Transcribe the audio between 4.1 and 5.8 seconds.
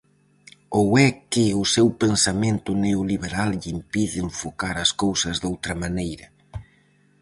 enfocar as cousas doutra